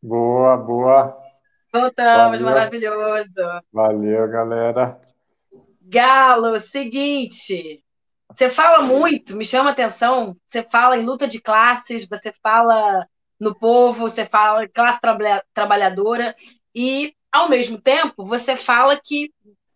[0.02, 1.19] Boa, boa.
[1.72, 2.54] Voltamos, Valeu.
[2.54, 3.62] maravilhoso.
[3.72, 5.00] Valeu, galera.
[5.82, 7.84] Galo, seguinte.
[8.36, 10.36] Você fala muito, me chama a atenção.
[10.48, 13.06] Você fala em luta de classes, você fala
[13.38, 16.34] no povo, você fala em classe trabla- trabalhadora,
[16.74, 19.32] e, ao mesmo tempo, você fala que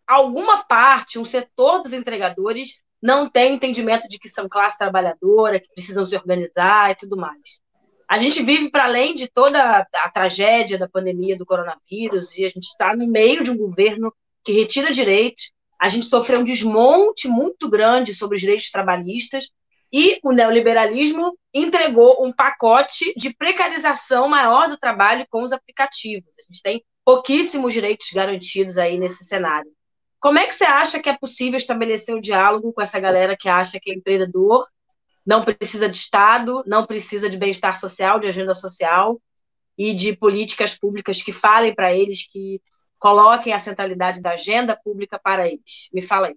[0.06, 5.68] alguma parte, um setor dos entregadores, não tem entendimento de que são classe trabalhadora, que
[5.74, 7.60] precisam se organizar e tudo mais.
[8.08, 12.48] A gente vive para além de toda a, tragédia da pandemia do coronavírus, e a
[12.48, 14.12] gente está no meio de um governo
[14.44, 19.50] que retira direitos, a gente sofreu um desmonte muito grande sobre os direitos trabalhistas
[19.92, 26.30] e o neoliberalismo entregou um pacote de precarização maior do trabalho com os aplicativos.
[26.38, 29.70] A gente tem pouquíssimos direitos garantidos aí nesse cenário.
[30.18, 33.48] Como é que você acha que é possível estabelecer um diálogo com essa galera que
[33.48, 34.66] acha que é empreendedor,
[35.26, 39.20] não precisa de Estado, não precisa de bem-estar social, de agenda social
[39.76, 42.60] e de políticas públicas que falem para eles que
[42.98, 45.88] coloquem a centralidade da agenda pública para eles.
[45.92, 46.36] Me fala aí.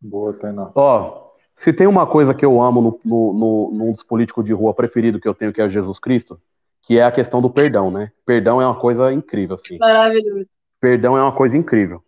[0.00, 0.70] Boa, Tainá.
[0.74, 4.52] Ó, se tem uma coisa que eu amo no, no, no, num dos políticos de
[4.52, 6.40] rua preferido que eu tenho, que é Jesus Cristo,
[6.82, 8.12] que é a questão do perdão, né?
[8.26, 9.78] Perdão é uma coisa incrível, assim.
[9.78, 10.48] Maravilhoso.
[10.80, 12.02] Perdão é uma coisa incrível.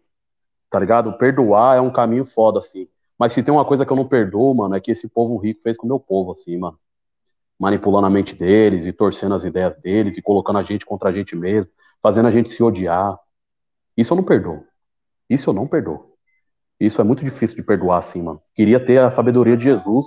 [0.69, 1.17] Tá ligado?
[1.17, 2.89] Perdoar é um caminho foda, assim.
[3.19, 5.63] Mas se tem uma coisa que eu não perdoo, mano, é que esse povo rico
[5.63, 6.79] fez com o meu povo, assim, mano.
[7.59, 11.13] Manipulando a mente deles e torcendo as ideias deles e colocando a gente contra a
[11.13, 11.71] gente mesmo,
[12.03, 13.19] fazendo a gente se odiar.
[13.97, 14.65] Isso eu não perdoo.
[15.31, 16.15] Isso eu não perdoo.
[16.81, 18.43] Isso é muito difícil de perdoar, assim, mano.
[18.55, 20.07] Queria ter a sabedoria de Jesus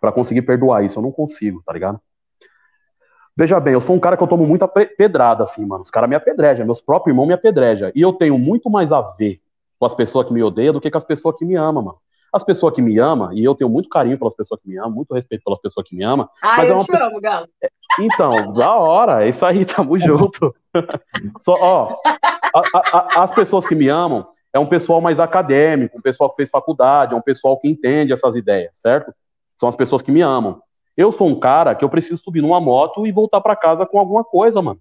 [0.00, 0.98] pra conseguir perdoar isso.
[0.98, 2.00] Eu não consigo, tá ligado?
[3.36, 5.82] Veja bem, eu sou um cara que eu tomo muita pe- pedrada, assim, mano.
[5.82, 7.92] Os caras me apedrejam, meus próprios irmãos me apedrejam.
[7.94, 9.40] E eu tenho muito mais a ver
[9.78, 11.98] com as pessoas que me odeiam do que com as pessoas que me amam, mano.
[12.32, 14.90] As pessoas que me amam, e eu tenho muito carinho pelas pessoas que me amam,
[14.92, 16.28] muito respeito pelas pessoas que me amam.
[16.42, 17.48] Ah, é eu uma te amo, Galo.
[18.00, 20.54] Então, da hora, é isso aí, tamo junto.
[21.40, 21.88] Só, ó,
[22.54, 26.30] a- a- a- as pessoas que me amam é um pessoal mais acadêmico, um pessoal
[26.30, 29.12] que fez faculdade, é um pessoal que entende essas ideias, certo?
[29.58, 30.60] São as pessoas que me amam.
[30.96, 33.98] Eu sou um cara que eu preciso subir numa moto e voltar pra casa com
[33.98, 34.80] alguma coisa, mano.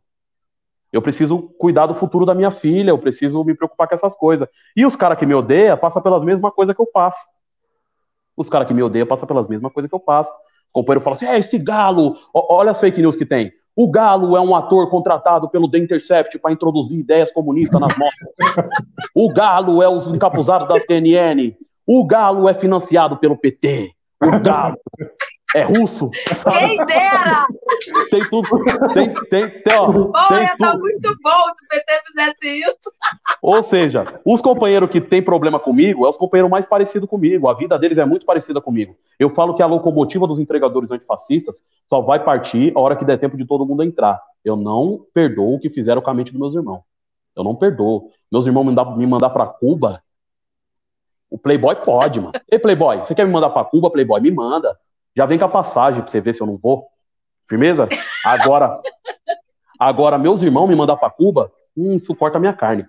[0.92, 4.48] Eu preciso cuidar do futuro da minha filha, eu preciso me preocupar com essas coisas.
[4.76, 7.20] E os caras que me odeiam passam pelas mesmas coisas que eu passo.
[8.38, 10.32] Os caras que me odeiam passam pelas mesmas coisas que eu passo.
[10.70, 13.52] O companheiro fala assim: é, esse galo, olha as fake news que tem.
[13.80, 18.68] O Galo é um ator contratado pelo The Intercept para introduzir ideias comunistas nas motos.
[19.14, 21.54] O Galo é os encapuzados da CNN.
[21.86, 23.92] O Galo é financiado pelo PT.
[24.20, 24.78] O Galo
[25.56, 26.10] é russo.
[26.50, 27.46] Quem dera!
[28.12, 28.48] Tem tudo.
[28.94, 30.80] Tem, tem, tem, ó, Pô, tem ia tá tudo.
[30.82, 32.92] muito bom se o PT fizesse isso.
[33.42, 37.48] Ou seja, os companheiros que têm problema comigo é os companheiros mais parecidos comigo.
[37.48, 38.96] A vida deles é muito parecida comigo.
[39.18, 43.18] Eu falo que a locomotiva dos entregadores antifascistas só vai partir a hora que der
[43.18, 44.22] tempo de todo mundo entrar.
[44.44, 46.82] Eu não perdoo o que fizeram com a mente dos meus irmãos.
[47.36, 48.10] Eu não perdoo.
[48.32, 50.02] Meus irmãos me, mandar- me mandar pra Cuba.
[51.30, 52.34] O Playboy pode, mano.
[52.50, 54.20] Ei, Playboy, você quer me mandar pra Cuba, Playboy?
[54.22, 54.78] Me manda.
[55.18, 56.86] Já vem com a passagem pra você ver se eu não vou.
[57.50, 57.90] Firmeza?
[58.24, 58.80] Agora,
[59.80, 62.86] agora meus irmãos me mandar para Cuba, hum, isso corta a minha carne.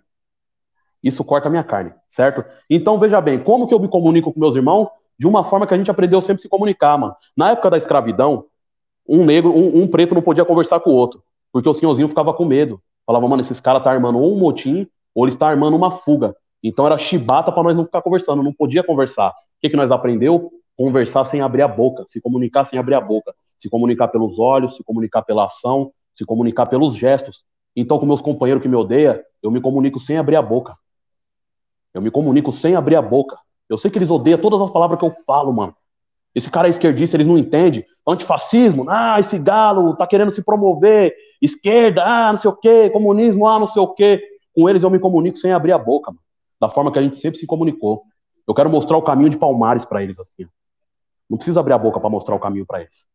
[1.03, 2.45] Isso corta a minha carne, certo?
[2.69, 4.89] Então veja bem, como que eu me comunico com meus irmãos?
[5.19, 7.17] De uma forma que a gente aprendeu sempre a se comunicar, mano.
[7.35, 8.45] Na época da escravidão,
[9.09, 12.35] um negro, um, um preto não podia conversar com o outro, porque o senhorzinho ficava
[12.35, 12.79] com medo.
[13.07, 15.93] Falava, mano, esses caras tá armando ou um motim ou eles estão tá armando uma
[15.93, 16.37] fuga.
[16.63, 19.31] Então era chibata para nós não ficar conversando, não podia conversar.
[19.31, 20.53] O que, que nós aprendeu?
[20.79, 24.77] Conversar sem abrir a boca, se comunicar sem abrir a boca, se comunicar pelos olhos,
[24.77, 27.43] se comunicar pela ação, se comunicar pelos gestos.
[27.75, 30.77] Então, com meus companheiros que me odeiam, eu me comunico sem abrir a boca.
[31.93, 33.37] Eu me comunico sem abrir a boca.
[33.69, 35.75] Eu sei que eles odeiam todas as palavras que eu falo, mano.
[36.35, 37.85] Esse cara é esquerdista, eles não entendem.
[38.07, 41.15] Antifascismo, ah, esse galo tá querendo se promover.
[41.43, 42.91] Esquerda, ah, não sei o quê.
[42.91, 44.23] Comunismo, ah, não sei o quê.
[44.55, 46.23] Com eles eu me comunico sem abrir a boca, mano
[46.61, 48.03] da forma que a gente sempre se comunicou.
[48.47, 50.47] Eu quero mostrar o caminho de Palmares para eles assim.
[51.29, 53.07] Não precisa abrir a boca para mostrar o caminho para eles.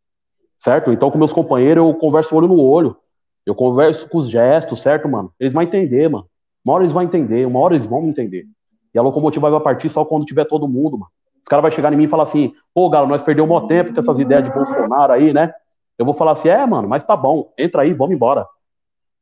[0.57, 0.91] Certo?
[0.91, 2.97] Então com meus companheiros eu converso olho no olho.
[3.45, 5.33] Eu converso com os gestos, certo, mano?
[5.39, 6.25] Eles vão entender, mano.
[6.63, 8.45] Uma hora eles vão entender, uma hora eles vão entender.
[8.93, 11.11] E a locomotiva vai partir só quando tiver todo mundo, mano.
[11.39, 13.67] Os caras vão chegar em mim e falar assim: pô, Galo, nós perdemos o maior
[13.67, 15.53] tempo com essas ideias de Bolsonaro aí, né?
[15.97, 18.47] Eu vou falar assim: é, mano, mas tá bom, entra aí, vamos embora.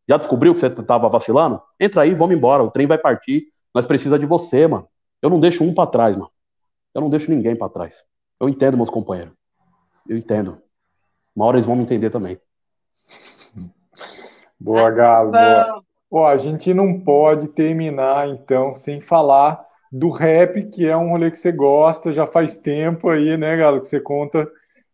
[0.08, 1.62] Já descobriu que você tava vacilando?
[1.80, 2.64] Entra aí, vamos embora.
[2.64, 3.46] O trem vai partir.
[3.74, 4.88] Nós precisa de você, mano.
[5.22, 6.30] Eu não deixo um para trás, mano.
[6.94, 7.96] Eu não deixo ninguém para trás.
[8.42, 9.36] Eu entendo, meus companheiros.
[10.10, 10.60] Eu entendo.
[11.36, 12.40] Uma hora eles vão me entender também.
[14.60, 15.32] Boa, Galo.
[15.32, 15.84] Boa.
[16.10, 21.30] Ó, a gente não pode terminar, então, sem falar do rap, que é um rolê
[21.30, 24.50] que você gosta, já faz tempo aí, né, Galo, que você conta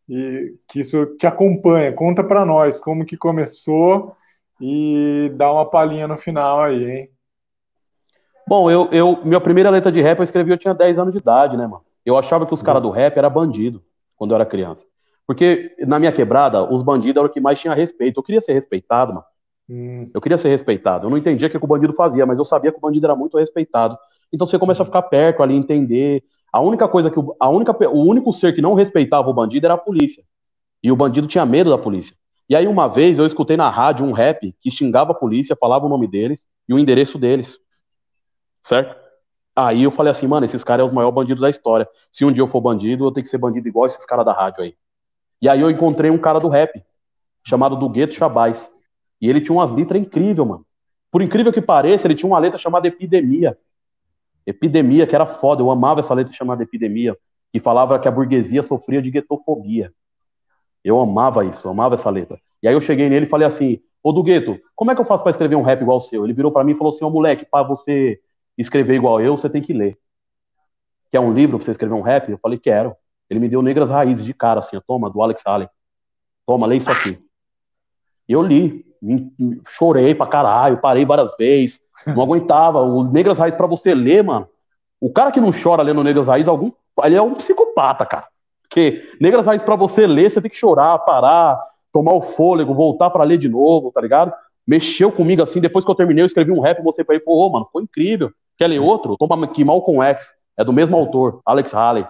[0.10, 1.94] e que isso te acompanha.
[1.94, 4.16] Conta para nós como que começou
[4.60, 7.12] e dá uma palhinha no final aí, hein?
[8.46, 11.20] Bom, eu, eu, minha primeira letra de rap eu escrevi, eu tinha 10 anos de
[11.20, 11.87] idade, né, mano?
[12.08, 13.84] Eu achava que os caras do rap era bandido
[14.16, 14.86] quando eu era criança.
[15.28, 18.18] Porque na minha quebrada, os bandidos eram o que mais tinha respeito.
[18.18, 19.26] Eu queria ser respeitado, mano.
[19.70, 20.10] Hum.
[20.14, 21.06] Eu queria ser respeitado.
[21.06, 23.14] Eu não entendia o que o bandido fazia, mas eu sabia que o bandido era
[23.14, 23.98] muito respeitado.
[24.32, 26.24] Então você começa a ficar perto ali, entender.
[26.54, 27.20] A única coisa que.
[27.20, 30.24] O, a única, o único ser que não respeitava o bandido era a polícia.
[30.82, 32.16] E o bandido tinha medo da polícia.
[32.50, 35.86] E aí, uma vez, eu escutei na rádio um rap que xingava a polícia, falava
[35.86, 37.60] o nome deles e o endereço deles
[38.68, 39.07] certo?
[39.58, 41.90] Aí eu falei assim, mano, esses caras são os maiores bandidos da história.
[42.12, 44.32] Se um dia eu for bandido, eu tenho que ser bandido igual esses caras da
[44.32, 44.76] rádio aí.
[45.42, 46.80] E aí eu encontrei um cara do rap,
[47.44, 48.72] chamado do Gueto Chabais.
[49.20, 50.64] E ele tinha umas letras incríveis, mano.
[51.12, 53.58] Por incrível que pareça, ele tinha uma letra chamada Epidemia.
[54.46, 55.64] Epidemia, que era foda.
[55.64, 57.18] Eu amava essa letra chamada Epidemia,
[57.52, 59.92] que falava que a burguesia sofria de guetofobia.
[60.84, 62.40] Eu amava isso, eu amava essa letra.
[62.62, 65.06] E aí eu cheguei nele e falei assim: Ô do Gueto, como é que eu
[65.06, 66.24] faço para escrever um rap igual o seu?
[66.24, 68.20] Ele virou para mim e falou assim: Ô moleque, para você
[68.58, 69.98] escrever igual eu, você tem que ler.
[71.12, 72.30] Quer um livro pra você escrever um rap?
[72.30, 72.96] Eu falei, quero.
[73.30, 75.70] Ele me deu Negras Raízes de cara, assim, toma, do Alex Allen.
[76.46, 77.20] Toma, lê isso aqui.
[78.28, 78.86] E eu li,
[79.68, 82.82] chorei pra caralho, parei várias vezes, não aguentava.
[82.82, 84.48] O Negras Raízes pra você ler, mano.
[85.00, 86.72] O cara que não chora lendo Negras Raízes, algum,
[87.04, 88.28] ele é um psicopata, cara.
[88.62, 93.10] Porque Negras Raízes pra você ler, você tem que chorar, parar, tomar o fôlego, voltar
[93.10, 94.34] para ler de novo, tá ligado?
[94.66, 97.48] Mexeu comigo assim, depois que eu terminei, eu escrevi um rap, mostrei pra ele, falou,
[97.48, 98.32] oh, mano, foi incrível.
[98.58, 99.16] Quer ler outro?
[99.18, 100.34] Toma aqui, Malcolm X.
[100.58, 102.06] É do mesmo autor, Alex Haley.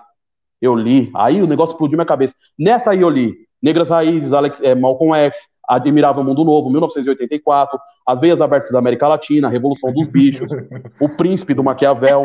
[0.61, 1.11] Eu li.
[1.13, 2.33] Aí o negócio explodiu minha cabeça.
[2.57, 8.19] Nessa aí eu li Negras Raízes, Alex, é, Malcolm X, Admirável Mundo Novo, 1984, As
[8.19, 10.49] Veias Abertas da América Latina, Revolução dos Bichos,
[11.01, 12.23] O Príncipe do Maquiavel,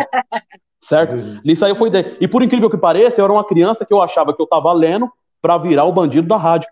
[0.81, 1.17] certo?
[1.45, 1.91] Nisso aí eu fui.
[1.91, 2.17] De...
[2.21, 4.73] E por incrível que pareça, eu era uma criança que eu achava que eu tava
[4.73, 6.69] lendo para virar o bandido da rádio.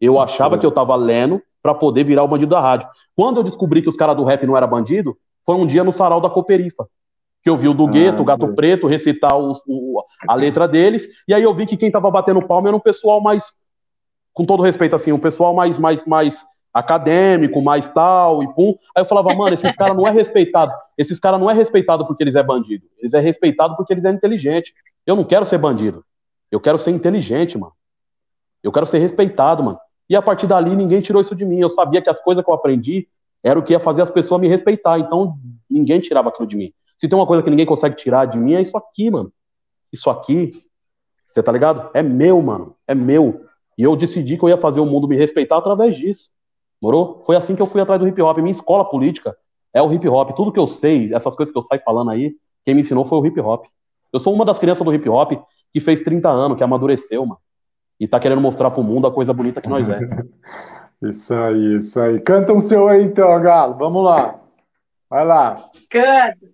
[0.00, 2.86] Eu achava que eu tava lendo para poder virar o bandido da rádio.
[3.16, 5.92] Quando eu descobri que os caras do rap não era bandido, foi um dia no
[5.92, 6.88] sarau da Cooperifa,
[7.42, 8.54] que eu vi o do ah, Gueto, o Gato.
[8.54, 12.68] Preto, recitar o, a letra deles, e aí eu vi que quem tava batendo palma
[12.68, 13.54] era um pessoal mais,
[14.32, 18.74] com todo respeito, assim, um pessoal mais, mais, mais acadêmico, mais tal, e pum.
[18.96, 22.24] Aí eu falava, mano, esses caras não é respeitado, esses caras não é respeitado porque
[22.24, 24.74] eles é bandido, eles é respeitado porque eles é inteligente.
[25.06, 26.04] Eu não quero ser bandido,
[26.50, 27.72] eu quero ser inteligente, mano.
[28.62, 29.78] Eu quero ser respeitado, mano.
[30.08, 31.60] E a partir dali ninguém tirou isso de mim.
[31.60, 33.06] Eu sabia que as coisas que eu aprendi
[33.44, 34.98] era o que ia fazer as pessoas me respeitar.
[34.98, 35.36] Então,
[35.70, 36.72] ninguém tirava aquilo de mim.
[36.98, 39.30] Se tem uma coisa que ninguém consegue tirar de mim, é isso aqui, mano.
[39.92, 40.50] Isso aqui,
[41.30, 41.90] você tá ligado?
[41.92, 42.74] É meu, mano.
[42.88, 43.44] É meu.
[43.76, 46.30] E eu decidi que eu ia fazer o mundo me respeitar através disso.
[46.80, 47.22] Morou?
[47.26, 48.38] Foi assim que eu fui atrás do hip hop.
[48.38, 49.36] Minha escola política
[49.72, 50.30] é o hip hop.
[50.34, 53.18] Tudo que eu sei, essas coisas que eu saio falando aí, quem me ensinou foi
[53.18, 53.66] o hip hop.
[54.12, 55.32] Eu sou uma das crianças do hip hop
[55.72, 57.40] que fez 30 anos, que amadureceu, mano.
[57.98, 59.98] E tá querendo mostrar pro mundo a coisa bonita que nós é.
[61.08, 62.20] Isso aí, isso aí.
[62.20, 63.74] Canta um seu aí então, Galo.
[63.76, 64.40] Vamos lá.
[65.08, 65.56] Vai lá.
[65.90, 66.53] Canta.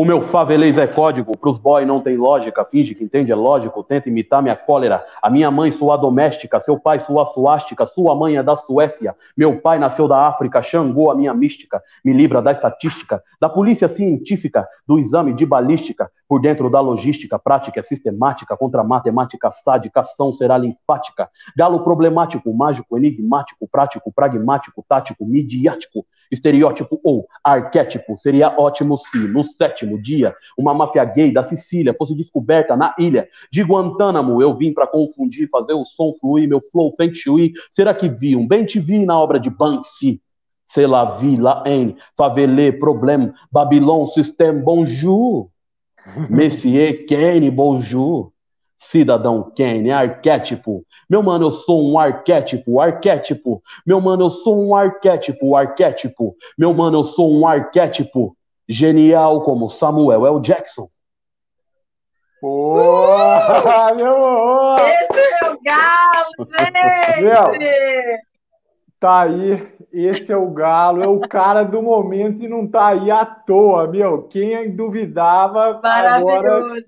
[0.00, 3.82] O meu favelês é código, pros boy não tem lógica, finge que entende, é lógico,
[3.82, 5.04] tenta imitar minha cólera.
[5.20, 9.16] A minha mãe sua doméstica, seu pai sua suástica, sua mãe é da Suécia.
[9.36, 13.88] Meu pai nasceu da África, Xangô a minha mística, me livra da estatística, da polícia
[13.88, 19.98] científica, do exame de balística, por dentro da logística, prática é sistemática, contra matemática sádica,
[19.98, 21.28] ação será linfática.
[21.56, 29.44] Galo problemático, mágico, enigmático, prático, pragmático, tático, midiático, estereótipo ou arquétipo, seria ótimo se no
[29.44, 34.42] sétimo dia uma máfia gay da Sicília fosse descoberta na ilha de Guantánamo.
[34.42, 37.52] Eu vim para confundir, fazer o som fluir, meu flow feng shui.
[37.70, 40.20] Será que vi um bem te vi na obra de Banksy?
[40.66, 45.50] C'est la vie, la haine, favelé, problème, Babylon, système, bonjour.
[46.28, 48.32] Messier, Kane, bonjour.
[48.78, 50.84] Cidadão Kane, arquétipo.
[51.10, 53.60] Meu mano, eu sou um arquétipo, arquétipo.
[53.84, 56.36] Meu mano, eu sou um arquétipo, arquétipo.
[56.56, 58.36] Meu mano, eu sou um arquétipo.
[58.68, 60.40] Genial como Samuel L.
[60.40, 60.88] Jackson.
[62.40, 64.78] Porra, meu amor!
[64.80, 66.48] Esse é o galo,
[67.18, 68.28] gente!
[69.00, 73.10] Tá aí, esse é o Galo, é o cara do momento e não tá aí
[73.12, 74.24] à toa, meu.
[74.24, 76.20] Quem duvidava agora.
[76.20, 76.84] Maravilhoso.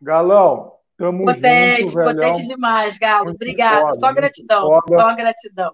[0.00, 0.72] Galão,
[1.04, 2.14] tamo Potente, junto, velhão.
[2.14, 3.24] potente demais, Galo.
[3.24, 3.80] Muito Obrigada.
[3.80, 4.60] foda, Só gratidão.
[4.68, 4.94] foda.
[4.94, 5.72] Só gratidão.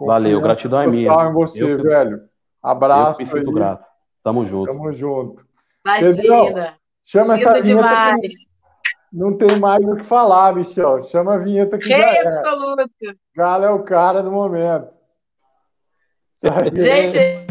[0.00, 1.10] Valeu, gratidão é minha.
[1.12, 2.16] Em você, Eu que- velho.
[2.16, 3.54] Eu Abraço que me sinto aí.
[3.54, 3.84] grato.
[4.22, 4.66] Tamo junto.
[4.66, 5.46] Tamo junto.
[5.86, 6.74] Imagina.
[7.04, 8.20] Chama essa vinheta demais.
[8.20, 11.02] que não tem mais o que falar, bichão.
[11.04, 12.26] Chama a vinheta que já Rei é.
[12.26, 12.90] absoluto.
[13.36, 14.88] Galo é o cara do momento.
[16.74, 17.46] Gente,